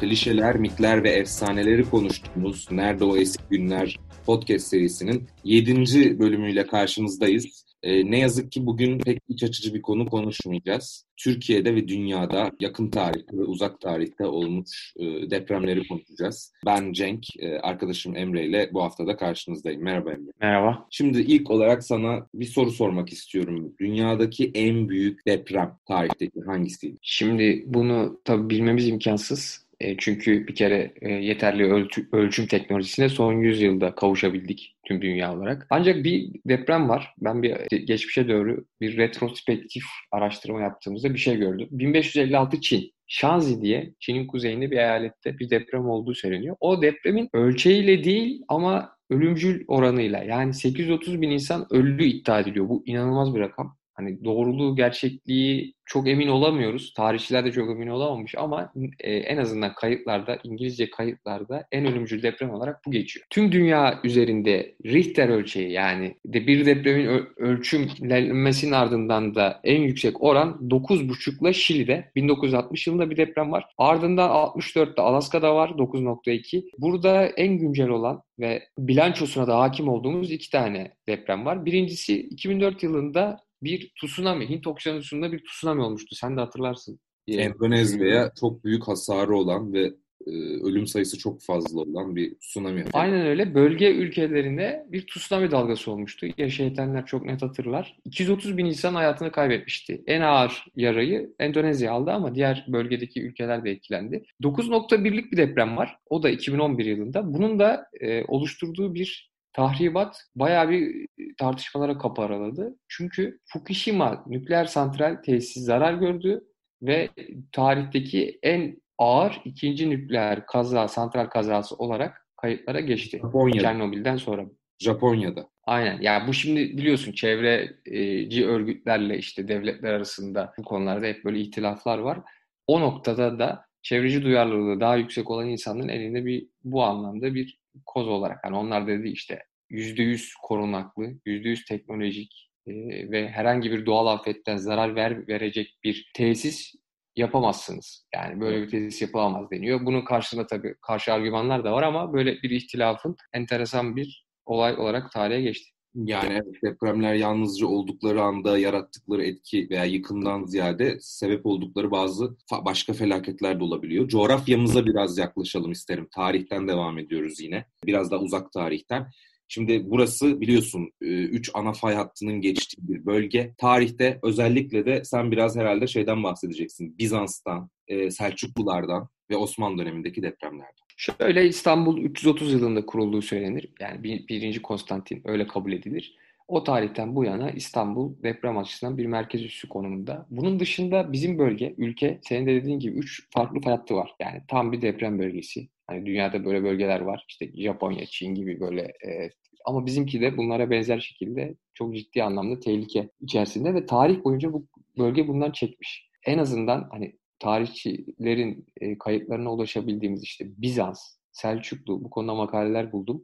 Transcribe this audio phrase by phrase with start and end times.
[0.00, 6.18] klişeler, mitler ve efsaneleri konuştuğumuz Nerede O Eski Günler podcast serisinin 7.
[6.18, 7.64] bölümüyle karşınızdayız.
[7.82, 11.06] E, ne yazık ki bugün pek iç açıcı bir konu konuşmayacağız.
[11.16, 16.52] Türkiye'de ve dünyada yakın tarihte ve uzak tarihte olmuş e, depremleri konuşacağız.
[16.66, 19.82] Ben Cenk, e, arkadaşım Emre ile bu haftada karşınızdayım.
[19.82, 20.30] Merhaba Emre.
[20.40, 20.86] Merhaba.
[20.90, 23.74] Şimdi ilk olarak sana bir soru sormak istiyorum.
[23.80, 26.96] Dünyadaki en büyük deprem tarihteki hangisiydi?
[27.02, 29.63] Şimdi bunu tabii bilmemiz imkansız.
[29.84, 35.66] E, çünkü bir kere e, yeterli ölçü, ölçüm teknolojisine son yüzyılda kavuşabildik tüm dünya olarak.
[35.70, 37.14] Ancak bir deprem var.
[37.18, 41.68] Ben bir geçmişe doğru bir retrospektif araştırma yaptığımızda bir şey gördüm.
[41.70, 42.94] 1556 Çin.
[43.06, 46.56] Shanxi diye Çin'in kuzeyinde bir eyalette bir deprem olduğu söyleniyor.
[46.60, 52.68] O depremin ölçeğiyle değil ama ölümcül oranıyla yani 830 bin insan öldü iddia ediliyor.
[52.68, 53.76] Bu inanılmaz bir rakam.
[53.94, 56.94] Hani doğruluğu, gerçekliği çok emin olamıyoruz.
[56.94, 62.50] Tarihçiler de çok emin olamamış ama e, en azından kayıtlarda, İngilizce kayıtlarda en ölümcül deprem
[62.50, 63.26] olarak bu geçiyor.
[63.30, 70.58] Tüm dünya üzerinde Richter ölçeği yani de bir depremin ölçümlenmesinin ardından da en yüksek oran
[70.62, 73.64] 9,5 ile Şili'de 1960 yılında bir deprem var.
[73.78, 76.64] Ardından 64'te Alaska'da var 9.2.
[76.78, 81.64] Burada en güncel olan ve bilançosuna da hakim olduğumuz iki tane deprem var.
[81.64, 86.14] Birincisi 2004 yılında bir tsunami, Hint okyanusunda bir tsunami olmuştu.
[86.14, 87.00] Sen de hatırlarsın.
[87.28, 89.92] Endonezya'ya çok büyük hasarı olan ve
[90.26, 90.30] e,
[90.62, 92.84] ölüm sayısı çok fazla olan bir tsunami.
[92.92, 93.54] Aynen öyle.
[93.54, 96.26] Bölge ülkelerinde bir tsunami dalgası olmuştu.
[96.38, 97.96] Yaşayanlar çok net hatırlar.
[98.04, 100.02] 230 bin insan hayatını kaybetmişti.
[100.06, 104.24] En ağır yarayı Endonezya aldı ama diğer bölgedeki ülkeler de etkilendi.
[104.42, 105.96] 9.1'lik bir deprem var.
[106.10, 107.34] O da 2011 yılında.
[107.34, 111.06] Bunun da e, oluşturduğu bir tahribat bayağı bir
[111.38, 112.76] tartışmalara kapı araladı.
[112.88, 116.44] Çünkü Fukushima nükleer santral tesisi zarar gördü
[116.82, 117.08] ve
[117.52, 123.18] tarihteki en ağır ikinci nükleer kaza, santral kazası olarak kayıtlara geçti.
[123.18, 123.60] Japonya'da.
[123.60, 124.46] Çernobil'den sonra.
[124.78, 125.48] Japonya'da.
[125.64, 126.00] Aynen.
[126.00, 132.20] Yani bu şimdi biliyorsun çevreci örgütlerle işte devletler arasında bu konularda hep böyle ihtilaflar var.
[132.66, 138.08] O noktada da çevreci duyarlılığı daha yüksek olan insanların elinde bir bu anlamda bir koz
[138.08, 138.40] olarak.
[138.44, 142.72] Yani onlar dedi işte %100 korunaklı, %100 teknolojik e,
[143.10, 146.74] ve herhangi bir doğal afetten zarar ver, verecek bir tesis
[147.16, 148.06] yapamazsınız.
[148.14, 149.86] Yani böyle bir tesis yapılamaz deniyor.
[149.86, 155.12] Bunun karşısında tabii karşı argümanlar da var ama böyle bir ihtilafın enteresan bir olay olarak
[155.12, 155.73] tarihe geçti.
[155.94, 163.60] Yani depremler yalnızca oldukları anda yarattıkları etki veya yıkımdan ziyade sebep oldukları bazı başka felaketler
[163.60, 164.08] de olabiliyor.
[164.08, 166.08] Coğrafyamıza biraz yaklaşalım isterim.
[166.14, 167.64] Tarihten devam ediyoruz yine.
[167.86, 169.10] Biraz da uzak tarihten.
[169.48, 173.54] Şimdi burası biliyorsun e, üç ana fay hattının geçtiği bir bölge.
[173.58, 176.98] Tarihte özellikle de sen biraz herhalde şeyden bahsedeceksin.
[176.98, 180.83] Bizans'tan, e, Selçuklulardan ve Osmanlı dönemindeki depremlerden.
[180.96, 183.68] Şöyle İstanbul 330 yılında kurulduğu söylenir.
[183.80, 186.16] Yani birinci Konstantin öyle kabul edilir.
[186.48, 190.26] O tarihten bu yana İstanbul deprem açısından bir merkez üssü konumunda.
[190.30, 194.14] Bunun dışında bizim bölge, ülke senin de dediğin gibi üç farklı fay var.
[194.20, 195.68] Yani tam bir deprem bölgesi.
[195.86, 197.24] Hani dünyada böyle bölgeler var.
[197.28, 199.30] İşte Japonya, Çin gibi böyle e,
[199.64, 204.66] ama bizimki de bunlara benzer şekilde çok ciddi anlamda tehlike içerisinde ve tarih boyunca bu
[204.98, 206.08] bölge bundan çekmiş.
[206.26, 213.22] En azından hani tarihçilerin e, kayıtlarına ulaşabildiğimiz işte Bizans, Selçuklu bu konuda makaleler buldum.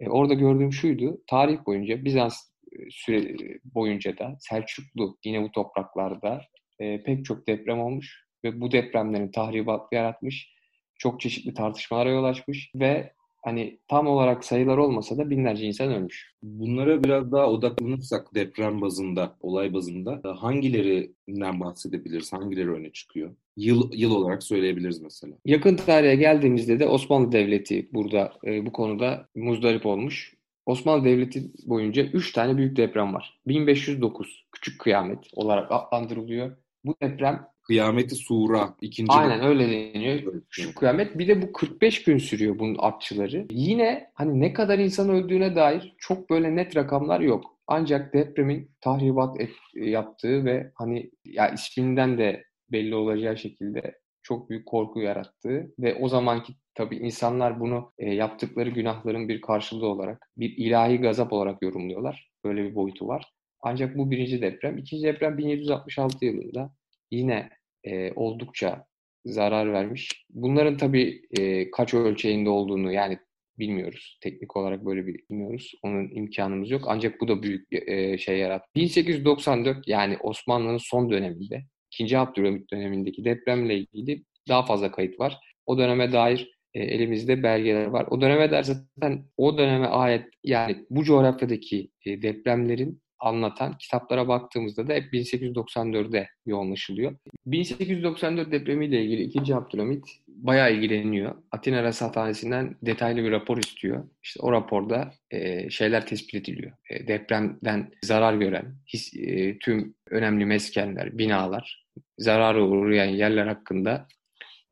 [0.00, 1.22] E, orada gördüğüm şuydu.
[1.26, 2.36] Tarih boyunca Bizans
[2.72, 6.42] e, süre boyunca da Selçuklu yine bu topraklarda
[6.78, 10.54] e, pek çok deprem olmuş ve bu depremlerin tahribatı yaratmış.
[10.98, 13.12] Çok çeşitli tartışmalara yol açmış ve
[13.42, 16.32] hani tam olarak sayılar olmasa da binlerce insan ölmüş.
[16.42, 22.32] Bunlara biraz daha odaklanırsak deprem bazında, olay bazında e, hangilerinden bahsedebiliriz?
[22.32, 23.30] Hangileri öne çıkıyor?
[23.56, 25.34] Yıl, yıl olarak söyleyebiliriz mesela.
[25.44, 30.34] Yakın tarihe geldiğimizde de Osmanlı Devleti burada e, bu konuda muzdarip olmuş.
[30.66, 33.40] Osmanlı Devleti boyunca 3 tane büyük deprem var.
[33.46, 36.56] 1509 Küçük Kıyamet olarak adlandırılıyor.
[36.84, 38.74] Bu deprem Kıyameti Sura.
[38.80, 40.42] ikinci Aynen öyle deniyor.
[40.50, 41.18] Şu kıyamet.
[41.18, 43.46] Bir de bu 45 gün sürüyor bunun akçıları.
[43.50, 47.44] Yine hani ne kadar insan öldüğüne dair çok böyle net rakamlar yok.
[47.66, 54.66] Ancak depremin tahribat et, yaptığı ve hani ya isminden de belli olacağı şekilde çok büyük
[54.66, 60.54] korku yarattığı ve o zamanki tabii insanlar bunu e, yaptıkları günahların bir karşılığı olarak, bir
[60.56, 62.30] ilahi gazap olarak yorumluyorlar.
[62.44, 63.32] Böyle bir boyutu var.
[63.60, 64.78] Ancak bu birinci deprem.
[64.78, 66.72] ikinci deprem 1766 yılında
[67.10, 68.86] yine e, oldukça
[69.24, 70.24] zarar vermiş.
[70.30, 73.18] Bunların tabii e, kaç ölçeğinde olduğunu yani
[73.58, 74.18] bilmiyoruz.
[74.22, 75.72] Teknik olarak böyle bilmiyoruz.
[75.82, 76.84] Onun imkanımız yok.
[76.86, 78.66] Ancak bu da büyük bir e, şey yarattı.
[78.76, 81.64] 1894 yani Osmanlı'nın son döneminde
[82.00, 82.18] 2.
[82.18, 85.38] Abdülhamit dönemindeki depremle ilgili daha fazla kayıt var.
[85.66, 88.06] O döneme dair e, elimizde belgeler var.
[88.10, 94.88] O döneme dair zaten o döneme ait yani bu coğrafyadaki e, depremlerin anlatan kitaplara baktığımızda
[94.88, 97.16] da hep 1894'de yoğunlaşılıyor.
[97.46, 99.54] 1894 depremiyle ilgili 2.
[99.54, 101.34] Abdülhamit bayağı ilgileniyor.
[101.52, 104.08] Atina Rasathanesi'nden detaylı bir rapor istiyor.
[104.22, 106.72] İşte o raporda e, şeyler tespit ediliyor.
[106.90, 111.86] E, depremden zarar gören his, e, tüm önemli meskenler, binalar,
[112.18, 114.08] zarara uğrayan yerler hakkında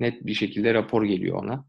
[0.01, 1.65] net bir şekilde rapor geliyor ona.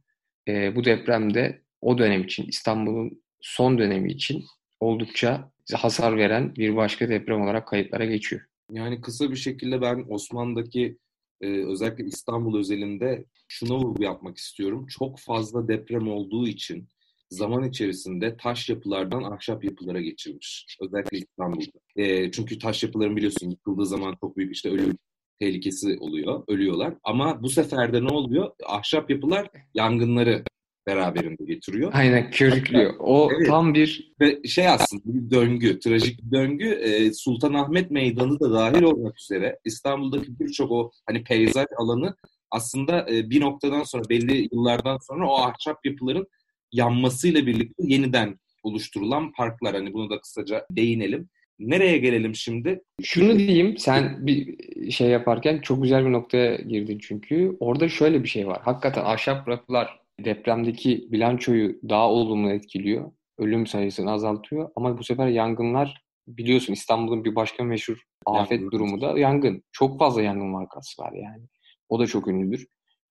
[0.48, 4.46] E, bu depremde o dönem için İstanbul'un son dönemi için
[4.80, 8.42] oldukça hasar veren bir başka deprem olarak kayıtlara geçiyor.
[8.72, 10.98] Yani kısa bir şekilde ben Osmanlı'daki
[11.42, 14.88] e, özellikle İstanbul özelinde şuna vurgu yapmak istiyorum.
[14.88, 16.90] Çok fazla deprem olduğu için
[17.30, 20.78] zaman içerisinde taş yapılardan ahşap yapılara geçirmiş.
[20.82, 21.80] Özellikle İstanbul'da.
[21.96, 24.98] E, çünkü taş yapıların biliyorsun yıkıldığı zaman çok büyük işte ölüm
[25.40, 26.44] tehlikesi oluyor.
[26.48, 26.94] Ölüyorlar.
[27.04, 28.52] Ama bu sefer de ne oluyor?
[28.66, 30.44] Ahşap yapılar yangınları
[30.88, 31.92] beraberinde getiriyor.
[31.94, 32.94] Aynen körüklüyor.
[33.00, 33.48] O evet.
[33.48, 36.70] tam bir ve şey aslında bir döngü, trajik bir döngü.
[36.70, 42.16] Ee, Sultanahmet Meydanı da dahil olmak üzere İstanbul'daki birçok o hani peyzaj alanı
[42.52, 46.28] aslında e, bir noktadan sonra belli yıllardan sonra o ahşap yapıların
[46.72, 49.76] yanmasıyla birlikte yeniden oluşturulan parklar.
[49.76, 51.30] Hani bunu da kısaca değinelim.
[51.60, 52.82] Nereye gelelim şimdi?
[53.04, 54.58] Şunu diyeyim, sen bir
[54.92, 57.58] şey yaparken çok güzel bir noktaya girdin çünkü.
[57.60, 58.62] Orada şöyle bir şey var.
[58.62, 63.12] Hakikaten ahşap yapılar depremdeki bilançoyu daha olumlu etkiliyor.
[63.38, 64.70] Ölüm sayısını azaltıyor.
[64.76, 68.72] Ama bu sefer yangınlar biliyorsun İstanbul'un bir başka meşhur afet yangın.
[68.72, 69.64] durumu da yangın.
[69.72, 71.44] Çok fazla yangın vakası var yani.
[71.90, 72.68] O da çok ünlüdür.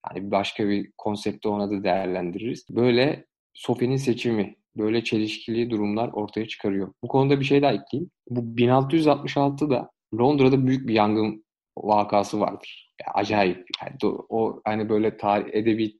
[0.07, 2.65] Yani başka bir konsepte ona da değerlendiririz.
[2.69, 6.93] Böyle Sofi'nin seçimi, böyle çelişkili durumlar ortaya çıkarıyor.
[7.03, 8.11] Bu konuda bir şey daha ekleyeyim.
[8.29, 11.45] Bu 1666'da Londra'da büyük bir yangın
[11.77, 12.93] vakası vardır.
[13.01, 13.65] Yani acayip.
[13.81, 15.99] Yani o hani böyle tarih, edebi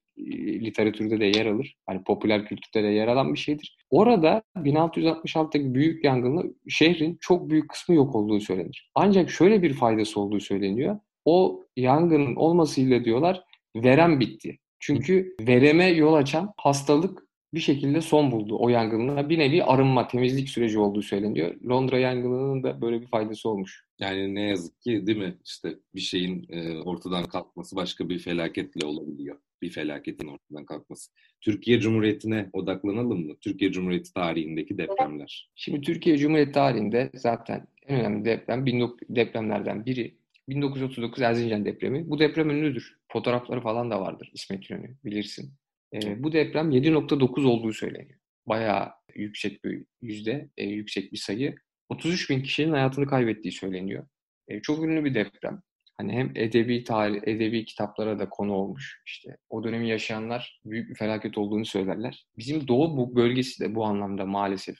[0.65, 1.75] literatürde de yer alır.
[1.85, 3.77] Hani popüler kültürde de yer alan bir şeydir.
[3.89, 8.91] Orada 1666'daki büyük yangınla şehrin çok büyük kısmı yok olduğu söylenir.
[8.95, 10.99] Ancak şöyle bir faydası olduğu söyleniyor.
[11.25, 13.43] O yangının olmasıyla diyorlar
[13.75, 14.59] verem bitti.
[14.79, 19.29] Çünkü vereme yol açan hastalık bir şekilde son buldu o yangınla.
[19.29, 21.55] Bir nevi arınma, temizlik süreci olduğu söyleniyor.
[21.69, 23.85] Londra yangınının da böyle bir faydası olmuş.
[23.99, 25.37] Yani ne yazık ki değil mi?
[25.45, 29.37] İşte bir şeyin e, ortadan kalkması başka bir felaketle olabiliyor.
[29.61, 31.11] Bir felaketin ortadan kalkması.
[31.41, 33.35] Türkiye Cumhuriyeti'ne odaklanalım mı?
[33.41, 35.49] Türkiye Cumhuriyeti tarihindeki depremler.
[35.55, 38.65] Şimdi Türkiye Cumhuriyeti tarihinde zaten en önemli deprem
[39.09, 40.17] depremlerden biri
[40.49, 42.09] 1939 Erzincan depremi.
[42.09, 42.97] Bu deprem ünlüdür.
[43.11, 45.53] Fotoğrafları falan da vardır İsmet İnönü bilirsin.
[45.93, 48.19] E, bu deprem 7.9 olduğu söyleniyor.
[48.45, 51.55] Bayağı yüksek bir yüzde, e, yüksek bir sayı.
[51.89, 54.07] 33 bin kişinin hayatını kaybettiği söyleniyor.
[54.47, 55.61] E, çok ünlü bir deprem.
[55.97, 59.01] Hani hem edebi tarih, edebi kitaplara da konu olmuş.
[59.05, 62.25] İşte o dönemi yaşayanlar büyük bir felaket olduğunu söylerler.
[62.37, 64.77] Bizim doğu bu bölgesi de bu anlamda maalesef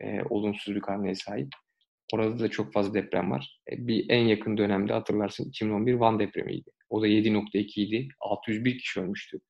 [0.00, 1.48] e, olumsuz bir karneye sahip.
[2.12, 3.60] Orada da çok fazla deprem var.
[3.72, 6.70] E, bir en yakın dönemde hatırlarsın 2011 Van depremiydi.
[6.90, 8.08] O da 7.2 idi.
[8.20, 9.40] 601 kişi ölmüştü.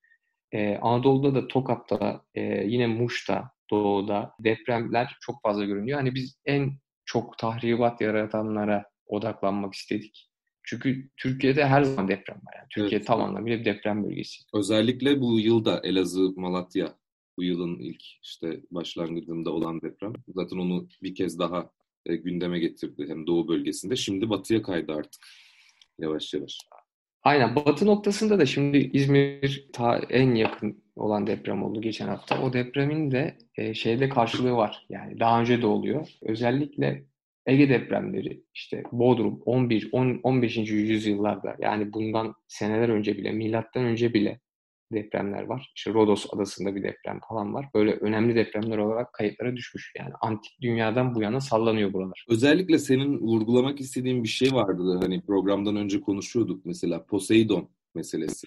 [0.53, 5.99] Ee, Anadolu'da da Tokat'ta, e, yine Muş'ta, Doğu'da depremler çok fazla görünüyor.
[5.99, 6.73] Hani biz en
[7.05, 10.30] çok tahribat yaratanlara odaklanmak istedik.
[10.65, 12.55] Çünkü Türkiye'de her zaman deprem var.
[12.57, 13.07] Yani Türkiye evet.
[13.07, 14.43] tam anlamıyla bir deprem bölgesi.
[14.55, 16.95] Özellikle bu yılda Elazığ, Malatya
[17.37, 20.13] bu yılın ilk işte başlangıcında olan deprem.
[20.35, 21.71] Zaten onu bir kez daha
[22.07, 23.97] e, gündeme getirdi hem Doğu bölgesinde.
[23.97, 25.23] Şimdi batıya kaydı artık
[25.99, 26.59] yavaş yavaş.
[27.23, 27.57] Aynen.
[27.57, 32.43] Batı noktasında da şimdi İzmir ta en yakın olan deprem oldu geçen hafta.
[32.43, 34.87] O depremin de e, şeyde karşılığı var.
[34.89, 36.09] Yani daha önce de oluyor.
[36.23, 37.05] Özellikle
[37.51, 40.57] Ege depremleri işte Bodrum 11 10, 15.
[40.57, 44.41] yüzyıllarda yani bundan seneler önce bile milattan önce bile
[44.93, 45.73] depremler var.
[45.77, 47.67] İşte Rodos adasında bir deprem falan var.
[47.75, 49.93] Böyle önemli depremler olarak kayıtlara düşmüş.
[49.99, 52.25] Yani antik dünyadan bu yana sallanıyor buralar.
[52.29, 54.99] Özellikle senin vurgulamak istediğin bir şey vardı.
[55.03, 58.47] Hani programdan önce konuşuyorduk mesela Poseidon meselesi.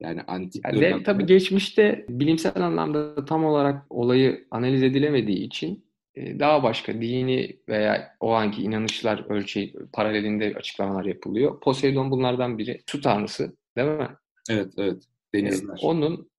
[0.00, 1.02] Yani antik yani dönemde...
[1.02, 5.84] Tabii geçmişte bilimsel anlamda tam olarak olayı analiz edilemediği için
[6.16, 11.60] daha başka dini veya o anki inanışlar ölçeği paralelinde açıklamalar yapılıyor.
[11.60, 12.82] Poseidon bunlardan biri.
[12.86, 14.08] Su tanrısı değil mi?
[14.50, 15.02] Evet, evet.
[15.34, 15.78] Denizler.
[15.82, 16.32] Onun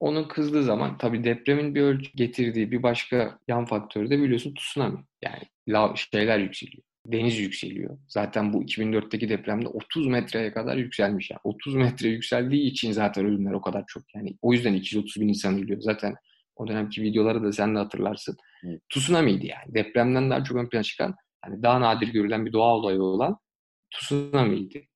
[0.00, 4.98] onun kızdığı zaman tabii depremin bir ölçü getirdiği bir başka yan faktörü de biliyorsun tsunami.
[5.22, 6.82] Yani lav, şeyler yükseliyor.
[7.06, 7.98] Deniz yükseliyor.
[8.08, 11.30] Zaten bu 2004'teki depremde 30 metreye kadar yükselmiş.
[11.30, 14.14] Yani 30 metre yükseldiği için zaten ölümler o kadar çok.
[14.14, 15.80] Yani o yüzden 230 bin insan ölüyor.
[15.80, 16.14] Zaten
[16.56, 18.36] o dönemki videoları da sen de hatırlarsın.
[18.64, 18.80] Evet.
[18.88, 19.74] Tsunami'ydi yani.
[19.74, 23.38] Depremden daha çok ön plana çıkan, hani daha nadir görülen bir doğa olayı olan
[23.94, 24.88] tsunami'ydi.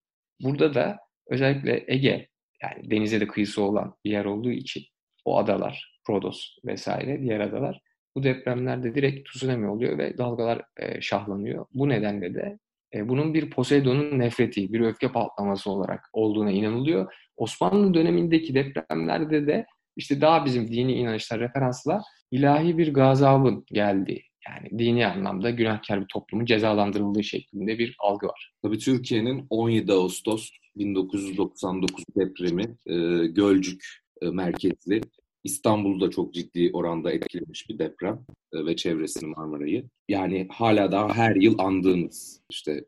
[0.43, 0.99] Burada da
[1.31, 2.29] özellikle Ege
[2.63, 4.83] yani denize de kıyısı olan bir yer olduğu için
[5.25, 7.81] o adalar, Rodos vesaire diğer adalar
[8.19, 11.67] bu depremlerde direkt tsunami oluyor ve dalgalar e, şahlanıyor.
[11.75, 12.59] Bu nedenle de
[12.95, 17.15] e, bunun bir Poseidon'un nefreti, bir öfke patlaması olarak olduğuna inanılıyor.
[17.37, 19.67] Osmanlı dönemindeki depremlerde de
[19.99, 26.07] işte daha bizim dini inanışlar referansla ilahi bir gazabın geldiği, yani dini anlamda günahkar bir
[26.07, 28.53] toplumun cezalandırıldığı şeklinde bir algı var.
[28.63, 33.85] Tabii Türkiye'nin 17 Ağustos 1999 depremi e, Gölcük
[34.23, 35.01] e, merkezli
[35.45, 39.89] İstanbul'u da çok ciddi oranda etkilemiş bir deprem e, ve çevresini Marmara'yı.
[40.09, 42.85] Yani hala daha her yıl andığımız işte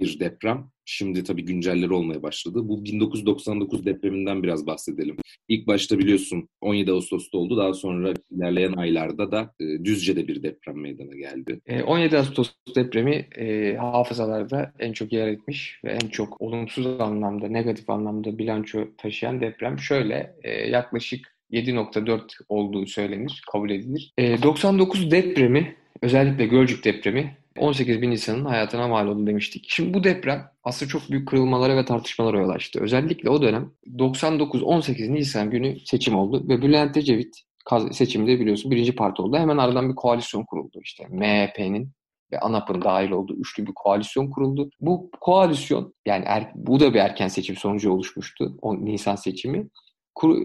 [0.00, 0.70] bir deprem.
[0.84, 2.68] Şimdi tabii güncelleri olmaya başladı.
[2.68, 5.16] Bu 1999 depreminden biraz bahsedelim.
[5.48, 7.56] İlk başta biliyorsun 17 Ağustos'ta oldu.
[7.56, 11.60] Daha sonra ilerleyen aylarda da e, Düzce'de bir deprem meydana geldi.
[11.86, 17.90] 17 Ağustos depremi e, hafızalarda en çok yer etmiş ve en çok olumsuz anlamda, negatif
[17.90, 19.78] anlamda bilanço taşıyan deprem.
[19.78, 24.12] Şöyle e, yaklaşık 7.4 olduğu söylenir, kabul edilir.
[24.18, 29.66] E, 99 depremi, özellikle Gölcük depremi 18 bin insanın hayatına mal oldu demiştik.
[29.68, 32.80] Şimdi bu deprem aslında çok büyük kırılmalara ve tartışmalara yol açtı.
[32.82, 37.36] Özellikle o dönem 99-18 Nisan günü seçim oldu ve Bülent Ecevit
[37.92, 39.36] seçimde biliyorsun birinci parti oldu.
[39.36, 41.06] Hemen aradan bir koalisyon kuruldu işte.
[41.10, 41.92] MHP'nin
[42.32, 44.70] ve ANAP'ın dahil olduğu üçlü bir koalisyon kuruldu.
[44.80, 48.56] Bu koalisyon yani er, bu da bir erken seçim sonucu oluşmuştu.
[48.62, 49.68] O Nisan seçimi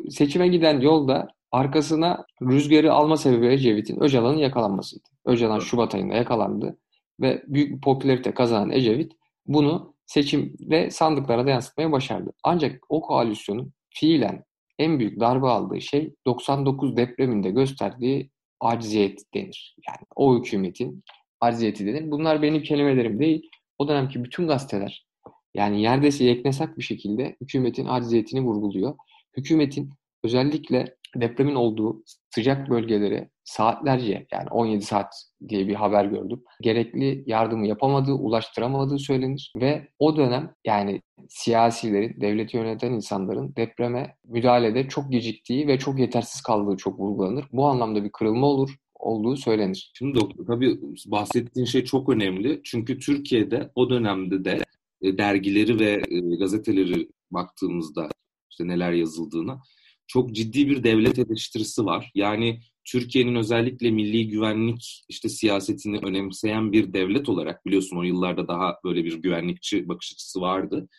[0.10, 5.10] seçime giden yolda arkasına rüzgarı alma sebebi Ecevit'in Öcalan'ın yakalanmasıydı.
[5.26, 6.78] Öcalan Şubat ayında yakalandı
[7.22, 9.12] ve büyük bir popülarite kazanan Ecevit
[9.46, 12.34] bunu seçimde sandıklara da yansıtmaya başardı.
[12.44, 14.44] Ancak o koalisyonun fiilen
[14.80, 19.76] en büyük darbe aldığı şey 99 depreminde gösterdiği aciziyet denir.
[19.88, 21.04] Yani o hükümetin
[21.42, 22.12] aciziyeti denir.
[22.12, 23.50] Bunlar benim kelimelerim değil.
[23.78, 25.08] O dönemki bütün gazeteler
[25.54, 28.96] yani yerdesi yeknesak bir şekilde hükümetin aciziyetini vurguluyor
[29.38, 29.90] hükümetin
[30.24, 32.04] özellikle depremin olduğu
[32.36, 35.14] sıcak bölgelere saatlerce yani 17 saat
[35.50, 36.44] diye bir haber gördüm.
[36.62, 44.88] Gerekli yardımı yapamadığı, ulaştıramadığı söylenir ve o dönem yani siyasilerin, devleti yöneten insanların depreme müdahalede
[44.88, 47.46] çok geciktiği ve çok yetersiz kaldığı çok vurgulanır.
[47.52, 49.92] Bu anlamda bir kırılma olur olduğu söylenir.
[49.98, 52.62] Şimdi doktor tabii bahsettiğin şey çok önemli.
[52.64, 54.60] Çünkü Türkiye'de o dönemde de
[55.02, 58.10] e, dergileri ve e, gazeteleri baktığımızda
[58.52, 59.62] işte neler yazıldığına
[60.08, 62.12] çok ciddi bir devlet eleştirisi var.
[62.16, 68.80] Yani Türkiye'nin özellikle milli güvenlik işte siyasetini önemseyen bir devlet olarak biliyorsun o yıllarda daha
[68.84, 70.90] böyle bir güvenlikçi bakış açısı vardı.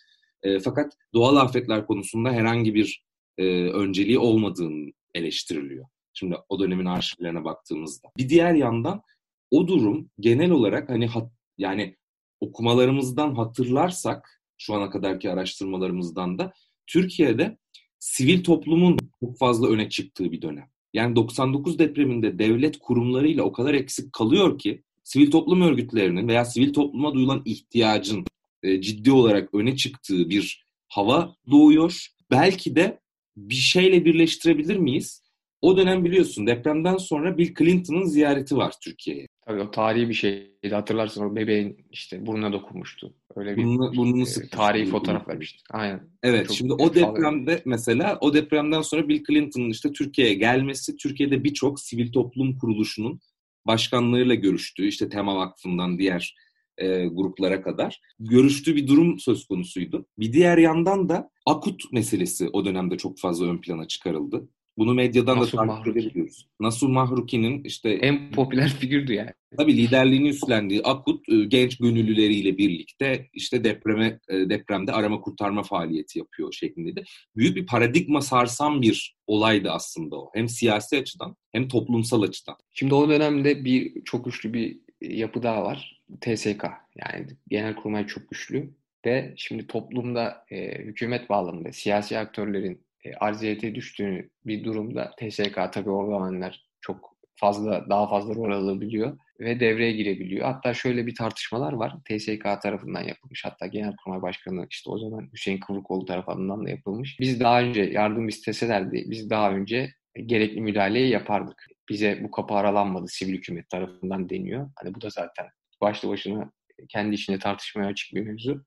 [0.43, 3.05] E, fakat doğal afetler konusunda herhangi bir
[3.39, 5.87] e, önceliği olmadığını eleştiriliyor.
[6.15, 8.09] Şimdi o dönemin arşivlerine baktığımızda.
[8.19, 9.03] Bir diğer yandan
[9.51, 11.97] o durum genel olarak hani hat, yani
[12.41, 16.53] okumalarımızdan hatırlarsak şu ana kadarki araştırmalarımızdan da
[16.87, 17.59] Türkiye'de
[17.99, 20.71] sivil toplumun çok fazla öne çıktığı bir dönem.
[20.95, 26.73] Yani 99 depreminde devlet kurumlarıyla o kadar eksik kalıyor ki sivil toplum örgütlerinin veya sivil
[26.73, 28.25] topluma duyulan ihtiyacın
[28.63, 32.07] e, ciddi olarak öne çıktığı bir hava doğuyor.
[32.31, 33.01] Belki de
[33.37, 35.23] bir şeyle birleştirebilir miyiz?
[35.61, 39.27] O dönem biliyorsun depremden sonra Bill Clinton'ın ziyareti var Türkiye'ye.
[39.47, 40.75] Tabii o tarihi bir şeydi.
[40.75, 43.15] Hatırlarsın o bebeğin işte burnuna dokunmuştu.
[43.37, 45.63] Öyle bir burnunu, burnunu e, tarihi fotoğraf vermişti.
[45.71, 46.01] Aynen.
[46.23, 47.63] Evet Çok şimdi o depremde falan.
[47.65, 53.21] mesela o depremden sonra Bill Clinton'ın işte Türkiye'ye gelmesi Türkiye'de birçok sivil toplum kuruluşunun
[53.67, 56.35] başkanlarıyla görüştüğü işte Tema Vakfı'ndan diğer
[56.79, 60.07] e, gruplara kadar görüştüğü bir durum söz konusuydu.
[60.19, 64.49] Bir diğer yandan da akut meselesi o dönemde çok fazla ön plana çıkarıldı.
[64.79, 66.49] Bunu medyadan Nasuh da takip edebiliyoruz.
[66.61, 67.91] Nasuh Mahruki'nin işte...
[67.91, 69.31] En popüler figürdü yani.
[69.57, 76.19] Tabii liderliğini üstlendiği Akut e, genç gönüllüleriyle birlikte işte depreme e, depremde arama kurtarma faaliyeti
[76.19, 77.05] yapıyor şeklinde de.
[77.37, 80.31] Büyük bir paradigma sarsan bir olaydı aslında o.
[80.35, 82.57] Hem siyasi açıdan hem toplumsal açıdan.
[82.71, 86.03] Şimdi o dönemde bir çok güçlü bir yapı daha var.
[86.21, 86.65] TSK
[86.97, 88.71] yani genel kurmay çok güçlü
[89.07, 92.88] ve şimdi toplumda e, hükümet bağlamında siyasi aktörlerin e,
[93.21, 99.61] arziyete düştüğü bir durumda TSK tabii o zamanlar çok fazla daha fazla rol alabiliyor ve
[99.61, 100.47] devreye girebiliyor.
[100.47, 101.95] Hatta şöyle bir tartışmalar var.
[102.05, 103.45] TSK tarafından yapılmış.
[103.45, 107.17] Hatta Genelkurmay Başkanı işte o zaman Hüseyin Kıvrıkoğlu tarafından da yapılmış.
[107.21, 109.91] Biz daha önce yardım isteselerdi biz daha önce
[110.27, 111.67] gerekli müdahaleyi yapardık.
[111.89, 114.71] Bize bu kapı aralanmadı sivil hükümet tarafından deniyor.
[114.77, 115.47] Hani bu da zaten
[115.81, 116.51] başlı başına
[116.89, 118.65] kendi içinde tartışmaya açık bir mevzu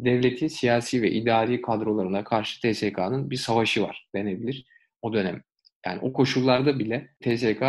[0.00, 4.64] devletin siyasi ve idari kadrolarına karşı TSK'nın bir savaşı var denebilir
[5.02, 5.42] o dönem.
[5.86, 7.62] Yani o koşullarda bile TSK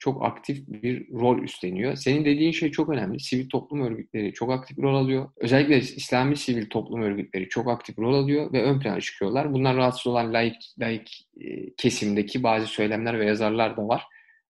[0.00, 1.96] çok aktif bir rol üstleniyor.
[1.96, 3.20] Senin dediğin şey çok önemli.
[3.20, 5.30] Sivil toplum örgütleri çok aktif rol alıyor.
[5.36, 9.52] Özellikle İslami sivil toplum örgütleri çok aktif rol alıyor ve ön plana çıkıyorlar.
[9.52, 14.02] Bunlar rahatsız olan laik, laik e, kesimdeki bazı söylemler ve yazarlar da var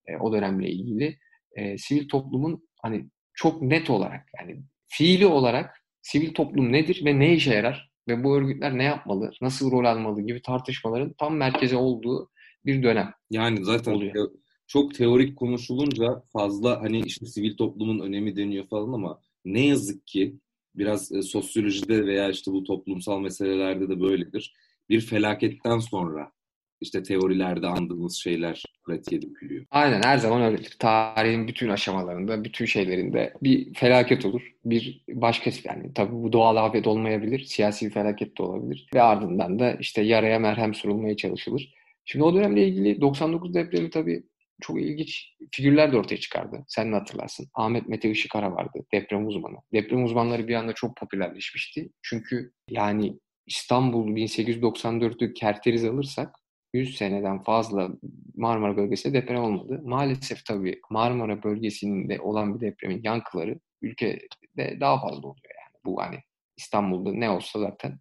[0.06, 1.18] e, o dönemle ilgili.
[1.56, 7.34] E, sivil toplumun hani çok net olarak yani fiili olarak sivil toplum nedir ve ne
[7.34, 12.30] işe yarar ve bu örgütler ne yapmalı, nasıl rol almalı gibi tartışmaların tam merkeze olduğu
[12.66, 13.12] bir dönem.
[13.30, 14.30] Yani zaten oluyor.
[14.66, 20.36] çok teorik konuşulunca fazla hani işte sivil toplumun önemi deniyor falan ama ne yazık ki
[20.74, 24.54] biraz e, sosyolojide veya işte bu toplumsal meselelerde de böyledir.
[24.88, 26.32] Bir felaketten sonra
[26.80, 29.66] işte teorilerde andığımız şeyler pratiğe dökülüyor.
[29.70, 30.76] Aynen her zaman öyledir.
[30.78, 34.52] Tarihin bütün aşamalarında, bütün şeylerinde bir felaket olur.
[34.64, 38.88] Bir başka yani tabii bu doğal afet olmayabilir, siyasi bir felaket de olabilir.
[38.94, 41.74] Ve ardından da işte yaraya merhem sürülmeye çalışılır.
[42.04, 44.22] Şimdi o dönemle ilgili 99 depremi tabii
[44.60, 46.64] çok ilginç figürler de ortaya çıkardı.
[46.68, 47.48] Sen de hatırlarsın.
[47.54, 48.84] Ahmet Mete Işıkara vardı.
[48.92, 49.56] Deprem uzmanı.
[49.72, 51.90] Deprem uzmanları bir anda çok popülerleşmişti.
[52.02, 56.39] Çünkü yani İstanbul 1894'ü kerteriz alırsak
[56.74, 57.90] 100 seneden fazla
[58.36, 59.80] Marmara bölgesinde deprem olmadı.
[59.84, 65.80] Maalesef tabii Marmara bölgesinde olan bir depremin yankıları ülkede daha fazla oluyor yani.
[65.84, 66.18] Bu hani
[66.56, 67.98] İstanbul'da ne olsa zaten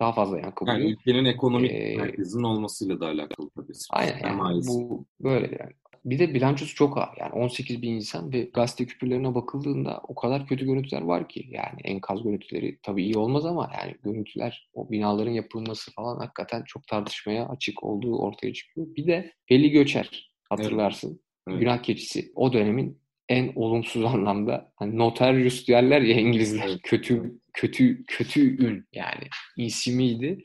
[0.00, 0.78] daha fazla yankı buluyor.
[0.78, 3.72] Yani ülkenin ekonomik ee, merkezinin olmasıyla da alakalı tabii.
[3.90, 5.72] Aynen yani bu böyle yani.
[6.04, 7.16] Bir de bilançosu çok ağır.
[7.16, 11.46] Yani 18 bin insan ve gazete küpürlerine bakıldığında o kadar kötü görüntüler var ki.
[11.50, 16.86] Yani enkaz görüntüleri tabii iyi olmaz ama yani görüntüler, o binaların yapılması falan hakikaten çok
[16.86, 18.86] tartışmaya açık olduğu ortaya çıkıyor.
[18.96, 21.08] Bir de Eli Göçer hatırlarsın.
[21.08, 21.20] Evet.
[21.48, 21.60] Evet.
[21.60, 22.32] Günah keçisi.
[22.34, 26.68] O dönemin en olumsuz anlamda hani notarius diyorlar ya İngilizler.
[26.68, 26.80] Evet.
[26.82, 29.24] Kötü kötü kötü ün yani
[29.56, 30.38] isimiydi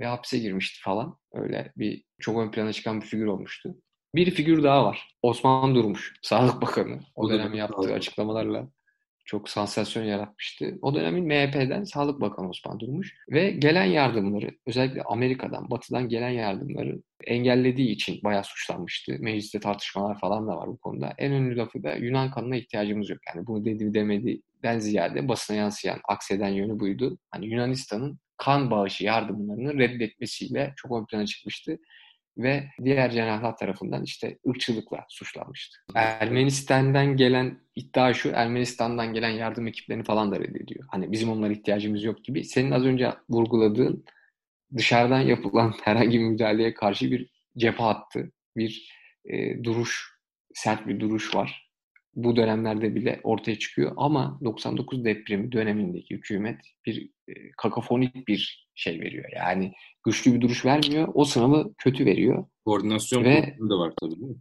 [0.00, 1.18] ve hapse girmişti falan.
[1.32, 3.74] Öyle bir çok ön plana çıkan bir figür olmuştu.
[4.14, 5.08] Bir figür daha var.
[5.22, 7.00] Osman Durmuş, Sağlık Bakanı.
[7.14, 8.68] O, o dönem yaptığı açıklamalarla
[9.28, 10.78] çok sansasyon yaratmıştı.
[10.82, 17.02] O dönemin MHP'den Sağlık Bakanı Osman Durmuş ve gelen yardımları özellikle Amerika'dan, Batı'dan gelen yardımları
[17.24, 19.16] engellediği için bayağı suçlanmıştı.
[19.20, 21.14] Mecliste tartışmalar falan da var bu konuda.
[21.18, 23.18] En önemli lafı da Yunan kanına ihtiyacımız yok.
[23.34, 27.18] Yani bunu dedi demediden ziyade basına yansıyan, akseden yönü buydu.
[27.30, 31.78] Hani Yunanistan'ın kan bağışı yardımlarını reddetmesiyle çok ön plana çıkmıştı
[32.38, 35.78] ve diğer cenahlar tarafından işte ırkçılıkla suçlanmıştı.
[35.94, 40.84] Ermenistan'dan gelen iddia şu, Ermenistan'dan gelen yardım ekiplerini falan da reddediyor.
[40.90, 42.44] Hani bizim onlara ihtiyacımız yok gibi.
[42.44, 44.04] Senin az önce vurguladığın
[44.76, 48.92] dışarıdan yapılan herhangi bir müdahaleye karşı bir cephe hattı, bir
[49.24, 50.18] e, duruş,
[50.54, 51.68] sert bir duruş var.
[52.14, 59.00] Bu dönemlerde bile ortaya çıkıyor ama 99 depremi dönemindeki hükümet bir e, kakafonik bir şey
[59.00, 59.24] veriyor.
[59.36, 59.72] Yani
[60.04, 61.08] güçlü bir duruş vermiyor.
[61.14, 62.44] O sınavı kötü veriyor.
[62.64, 64.36] Koordinasyon Ve, da var tabii değil mi?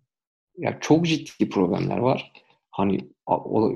[0.58, 2.32] Ya çok ciddi problemler var.
[2.71, 3.10] Hani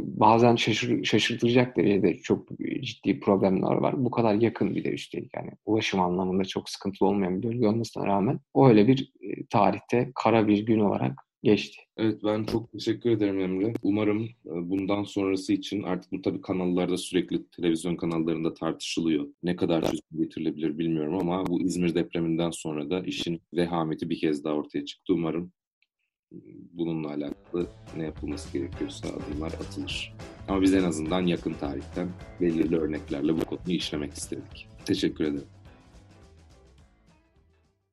[0.04, 2.50] bazen şaşır, şaşırtacak derecede çok
[2.82, 4.06] ciddi problemler var.
[4.06, 8.08] Bu kadar yakın bir de üstelik yani ulaşım anlamında çok sıkıntılı olmayan bir bölge olmasına
[8.08, 11.82] rağmen o öyle bir e, tarihte kara bir gün olarak geçti.
[11.98, 13.74] Evet ben çok teşekkür ederim Emre.
[13.84, 19.28] Umarım e, bundan sonrası için artık bu tabii kanallarda sürekli televizyon kanallarında tartışılıyor.
[19.44, 24.44] Ne kadar çözüm getirilebilir bilmiyorum ama bu İzmir depreminden sonra da işin vehameti bir kez
[24.44, 25.14] daha ortaya çıktı.
[25.14, 25.52] Umarım
[26.32, 26.38] e,
[26.74, 30.14] bununla alakalı ne yapılması gerekiyorsa adımlar atılır.
[30.48, 32.10] Ama biz en azından yakın tarihten
[32.42, 34.68] belirli örneklerle bu konuyu işlemek istedik.
[34.86, 35.61] Teşekkür ederim.